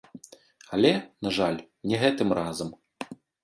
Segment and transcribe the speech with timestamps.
[0.77, 0.91] Але,
[1.29, 2.77] на жаль, не гэтым разам!